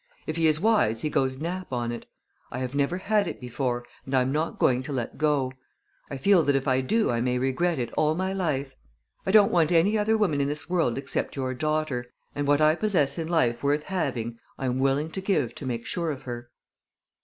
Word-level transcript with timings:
If 0.25 0.35
he 0.35 0.47
is 0.47 0.59
wise 0.59 1.01
he 1.01 1.11
goes 1.11 1.37
nap 1.37 1.71
on 1.71 1.91
it. 1.91 2.07
I 2.51 2.57
have 2.57 2.73
never 2.73 2.97
had 2.97 3.27
it 3.27 3.39
before 3.39 3.85
and 4.03 4.15
I 4.15 4.21
am 4.23 4.31
not 4.31 4.57
going 4.57 4.81
to 4.81 4.91
let 4.91 5.19
go. 5.19 5.51
I 6.09 6.17
feel 6.17 6.41
that 6.41 6.55
if 6.55 6.67
I 6.67 6.81
do 6.81 7.11
I 7.11 7.21
may 7.21 7.37
regret 7.37 7.77
it 7.77 7.93
all 7.95 8.15
my 8.15 8.33
life. 8.33 8.73
I 9.27 9.31
don't 9.31 9.51
want 9.51 9.71
any 9.71 9.99
other 9.99 10.17
woman 10.17 10.41
in 10.41 10.47
this 10.47 10.67
world 10.67 10.97
except 10.97 11.35
your 11.35 11.53
daughter, 11.53 12.07
and 12.33 12.47
what 12.47 12.61
I 12.61 12.73
possess 12.73 13.19
in 13.19 13.27
life 13.27 13.61
worth 13.61 13.83
having 13.83 14.39
I 14.57 14.65
am 14.65 14.79
willing 14.79 15.11
to 15.11 15.21
give 15.21 15.53
to 15.53 15.67
make 15.67 15.85
sure 15.85 16.09
of 16.09 16.23
her." 16.23 16.49